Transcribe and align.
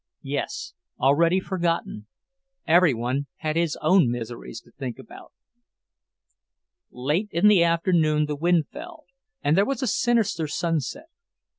Yes, 0.23 0.73
already 0.99 1.39
forgotten; 1.39 2.07
every 2.65 2.91
one 2.95 3.27
had 3.35 3.55
his 3.55 3.77
own 3.83 4.09
miseries 4.09 4.59
to 4.61 4.71
think 4.71 4.97
about. 4.97 5.31
Late 6.89 7.29
in 7.31 7.47
the 7.47 7.63
afternoon 7.63 8.25
the 8.25 8.35
wind 8.35 8.67
fell, 8.69 9.05
and 9.43 9.55
there 9.55 9.63
was 9.63 9.83
a 9.83 9.87
sinister 9.87 10.47
sunset. 10.47 11.09